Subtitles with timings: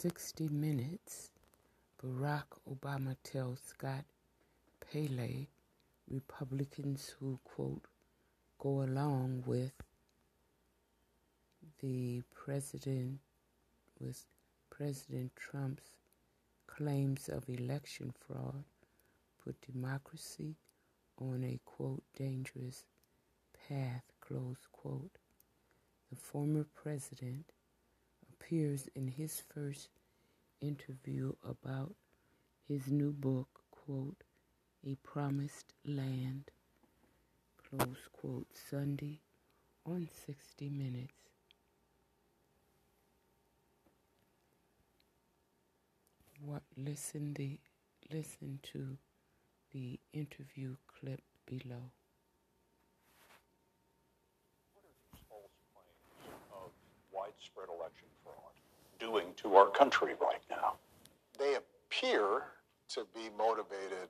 [0.00, 1.32] 60 Minutes,
[2.00, 4.04] Barack Obama tells Scott
[4.78, 5.48] Pelley
[6.08, 7.82] Republicans who, quote,
[8.60, 9.72] go along with
[11.82, 13.18] the president,
[13.98, 14.24] with
[14.70, 15.96] President Trump's
[16.68, 18.62] claims of election fraud
[19.44, 20.54] put democracy
[21.20, 22.84] on a, quote, dangerous
[23.68, 25.18] path, close quote.
[26.08, 27.50] The former president
[28.40, 29.88] appears in his first
[30.60, 31.94] interview about
[32.66, 34.22] his new book, quote,
[34.86, 36.50] A Promised Land,
[37.56, 39.20] close quote, Sunday
[39.86, 41.12] on 60 Minutes.
[46.40, 47.58] What listen the
[48.12, 48.96] listen to
[49.72, 51.90] the interview clip below.
[57.28, 58.07] widespread election
[58.98, 60.74] doing to our country right now?
[61.38, 62.42] They appear
[62.90, 64.08] to be motivated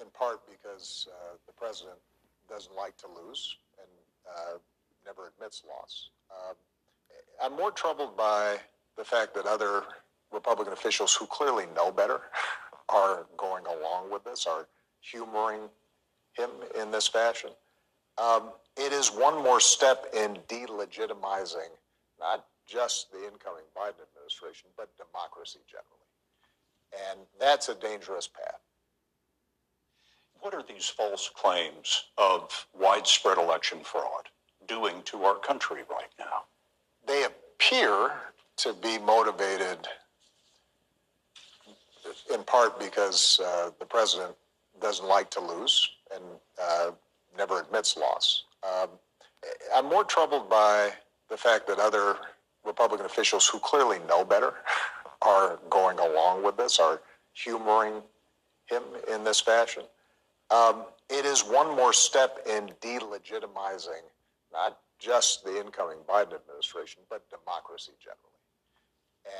[0.00, 1.96] in part because uh, the president
[2.48, 3.88] doesn't like to lose and
[4.28, 4.58] uh,
[5.06, 6.10] never admits loss.
[6.30, 6.54] Uh,
[7.42, 8.56] I'm more troubled by
[8.96, 9.84] the fact that other
[10.32, 12.20] Republican officials who clearly know better
[12.88, 14.66] are going along with this, are
[15.00, 15.68] humoring
[16.32, 17.50] him in this fashion.
[18.18, 21.70] Um, it is one more step in delegitimizing
[22.24, 26.08] not just the incoming Biden administration, but democracy generally.
[27.10, 28.60] And that's a dangerous path.
[30.40, 34.28] What are these false claims of widespread election fraud
[34.66, 36.44] doing to our country right now?
[37.06, 38.12] They appear
[38.58, 39.86] to be motivated
[42.32, 44.34] in part because uh, the president
[44.80, 46.24] doesn't like to lose and
[46.62, 46.90] uh,
[47.36, 48.44] never admits loss.
[48.62, 48.88] Um,
[49.74, 50.92] I'm more troubled by
[51.30, 52.16] the fact that other
[52.64, 54.54] Republican officials who clearly know better
[55.22, 57.00] are going along with this, are
[57.32, 58.02] humoring
[58.66, 59.84] him in this fashion.
[60.50, 64.04] Um, it is one more step in delegitimizing
[64.52, 68.20] not just the incoming Biden administration, but democracy generally.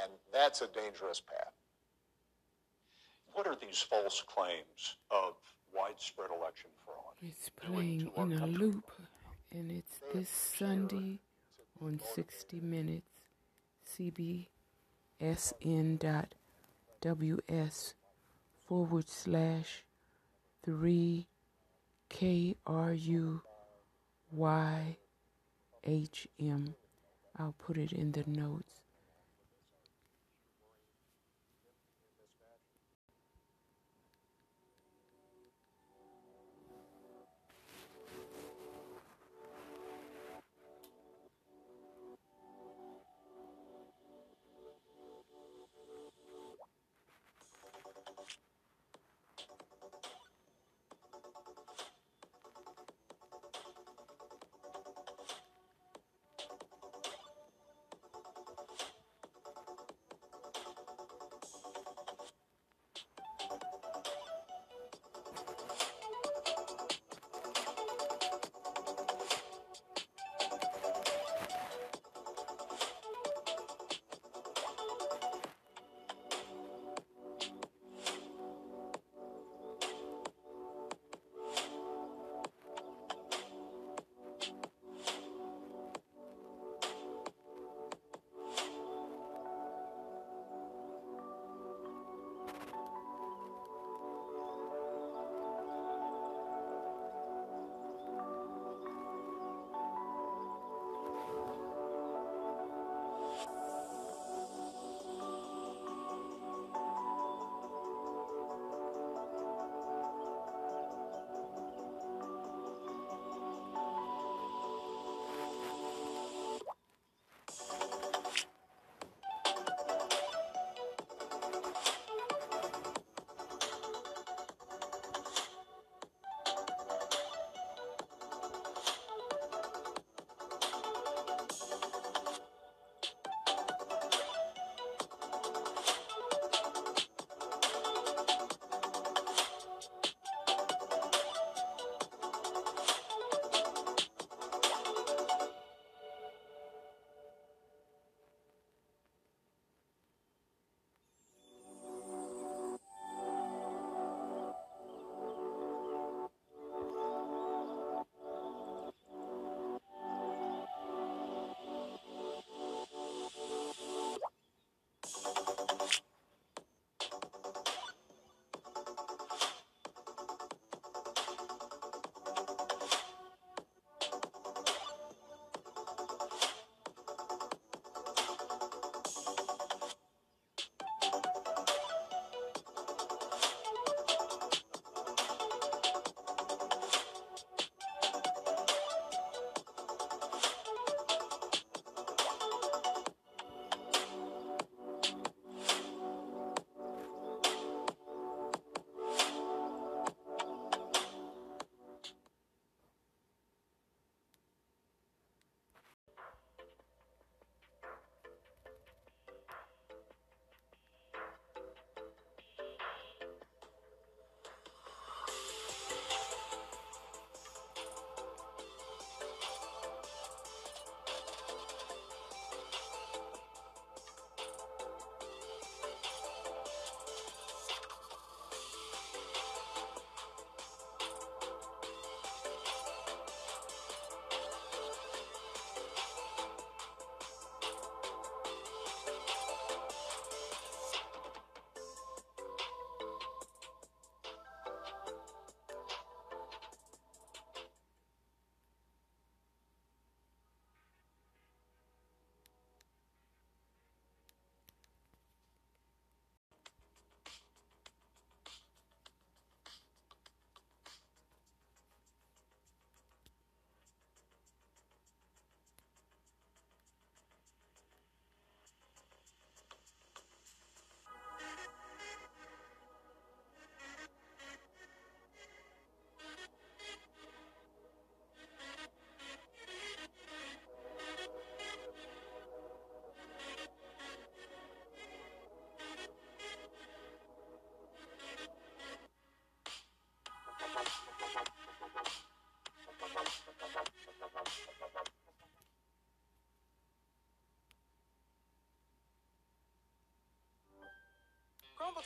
[0.03, 1.53] And that's a dangerous path.
[3.33, 5.35] What are these false claims of
[5.75, 7.15] widespread election fraud?
[7.21, 8.91] It's playing in a loop,
[9.53, 11.21] and it's this Sunday
[11.85, 13.07] on 60 Minutes,
[15.21, 15.55] cbsn.ws
[18.67, 19.85] forward slash
[20.65, 21.27] 3
[22.09, 23.43] K R U
[24.31, 24.97] Y
[25.85, 26.75] H M.
[27.39, 28.84] I'll put it in the notes.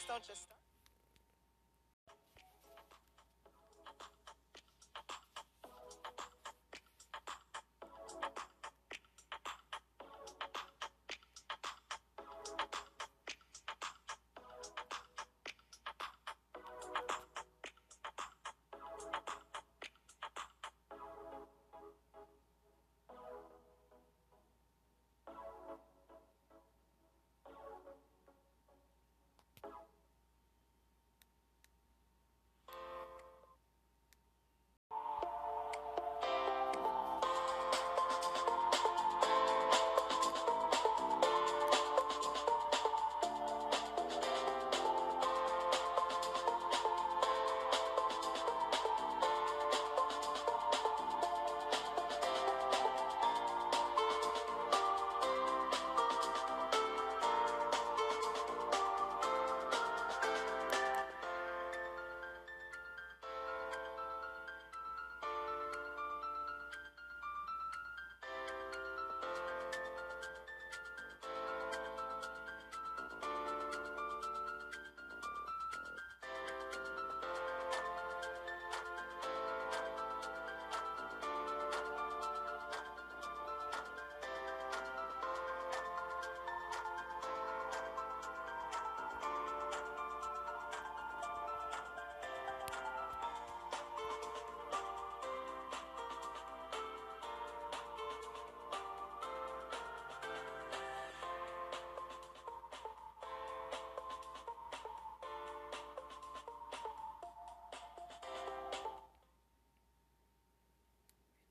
[0.07, 0.58] Don't just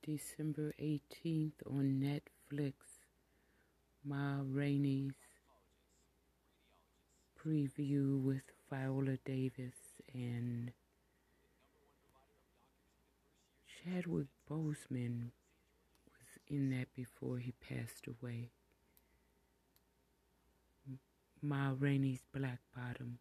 [0.08, 2.74] December 18th on Netflix.
[4.06, 5.12] Ma Rainey's
[7.38, 9.76] preview with Viola Davis
[10.14, 10.72] and
[13.68, 15.32] Chadwick Boseman
[16.06, 18.52] was in that before he passed away.
[21.42, 23.20] Ma Rainey's Black Bottom.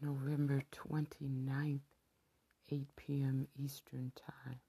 [0.00, 1.80] November 29th,
[2.70, 3.48] 8 p.m.
[3.58, 4.60] Eastern Time.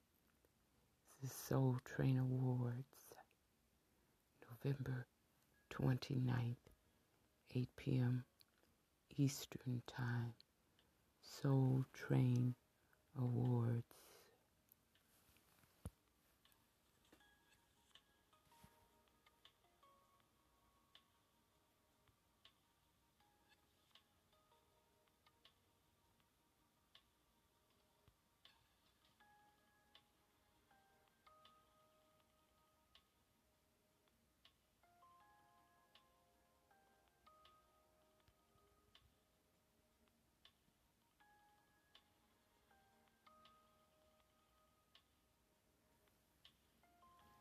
[1.22, 3.04] This is Soul Train Awards.
[4.64, 5.06] November
[5.72, 6.56] 29th,
[7.54, 8.24] 8 p.m.
[9.16, 10.34] Eastern Time.
[11.22, 12.54] Soul Train
[13.16, 13.84] Awards.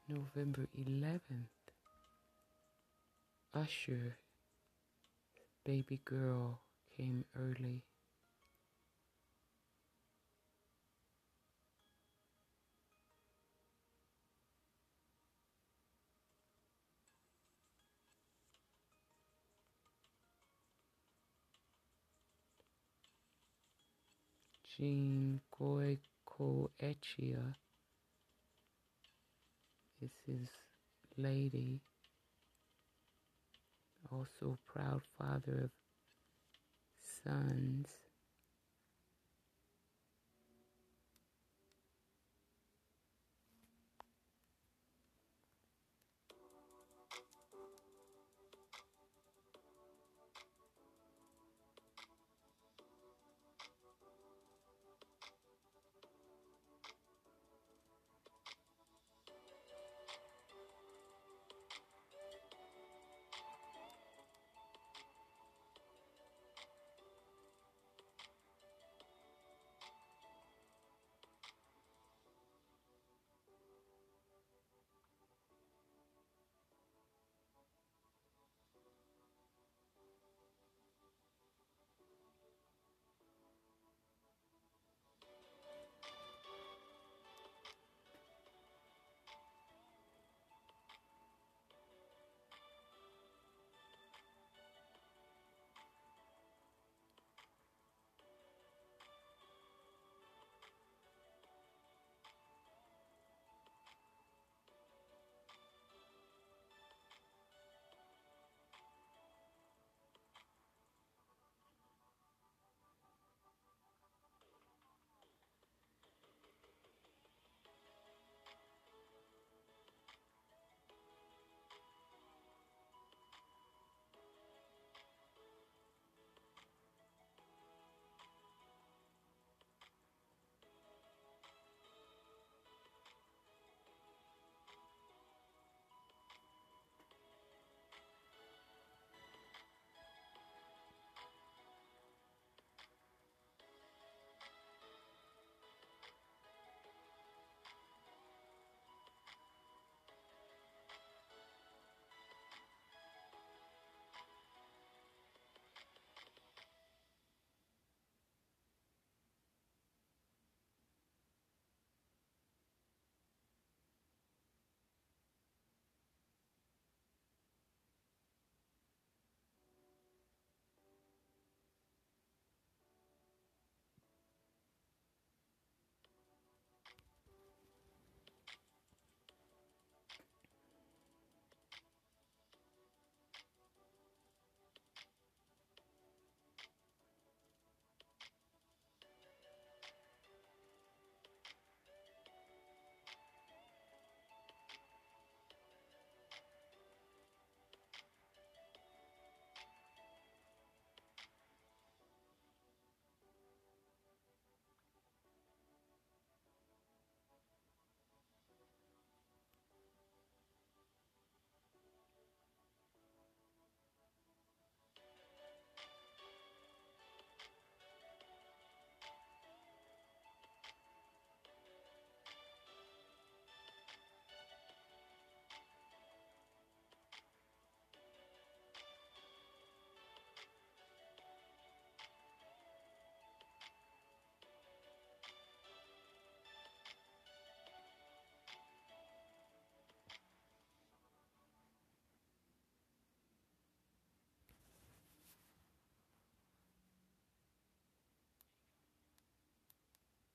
[0.10, 1.50] November 11th,
[3.54, 4.18] Usher,
[5.64, 6.62] baby girl,
[6.98, 7.84] came early.
[24.76, 27.54] Jean Goicoechea
[30.02, 30.50] is his
[31.18, 31.82] lady,
[34.12, 35.72] also proud father of
[37.24, 37.88] sons.